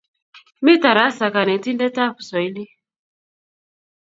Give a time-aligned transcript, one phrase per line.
[0.65, 2.65] Mi tarasa kanetindetap Pswoili.